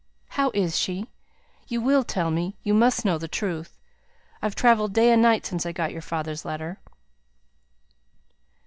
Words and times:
"How 0.29 0.49
is 0.55 0.79
she? 0.79 1.11
You 1.67 1.79
will 1.79 2.03
tell 2.03 2.31
me 2.31 2.57
you 2.63 2.73
must 2.73 3.05
know 3.05 3.19
the 3.19 3.27
truth! 3.27 3.77
I've 4.41 4.55
travelled 4.55 4.93
day 4.95 5.11
and 5.11 5.21
night 5.21 5.45
since 5.45 5.63
I 5.63 5.71
got 5.73 5.93
your 5.93 6.01
father's 6.01 6.43
letter." 6.43 6.79